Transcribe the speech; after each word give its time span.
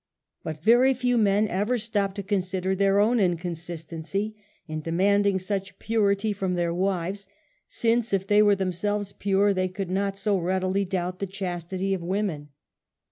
But 0.43 0.63
very 0.63 0.95
few 0.95 1.15
men 1.15 1.47
ever 1.47 1.77
stoj) 1.77 2.15
to 2.15 2.23
consider 2.23 2.73
their 2.73 2.99
own 2.99 3.19
inconsistency 3.19 4.35
in 4.67 4.81
demanding 4.81 5.37
such 5.37 5.77
purity 5.77 6.33
from 6.33 6.55
their 6.55 6.73
wives, 6.73 7.27
since, 7.67 8.11
if 8.11 8.25
they 8.25 8.41
were 8.41 8.55
themselves 8.55 9.13
pure, 9.13 9.53
they 9.53 9.67
could 9.67 9.91
not 9.91 10.17
so 10.17 10.39
readily 10.39 10.85
doubt 10.85 11.19
the 11.19 11.27
chastity 11.27 11.93
of 11.93 12.01
women. 12.01 12.49